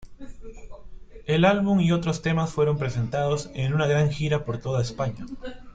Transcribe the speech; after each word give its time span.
El 1.27 1.45
álbum 1.45 1.79
y 1.79 1.91
otros 1.91 2.23
temas 2.23 2.51
fueron 2.51 2.79
presentados 2.79 3.51
en 3.53 3.75
una 3.75 3.85
gran 3.85 4.09
gira 4.09 4.45
por 4.45 4.57
toda 4.57 4.81
España. 4.81 5.27